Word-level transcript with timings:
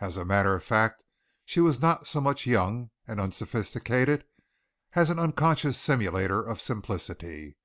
As 0.00 0.16
a 0.16 0.24
matter 0.24 0.54
of 0.54 0.62
fact 0.62 1.02
she 1.44 1.58
was 1.58 1.80
not 1.80 2.06
so 2.06 2.20
much 2.20 2.46
young 2.46 2.90
and 3.04 3.20
unsophisticated 3.20 4.24
as 4.92 5.10
an 5.10 5.18
unconscious 5.18 5.76
simulator 5.76 6.40
of 6.40 6.60
simplicity. 6.60 7.56